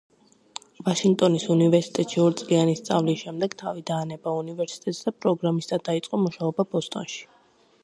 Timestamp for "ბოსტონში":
6.75-7.25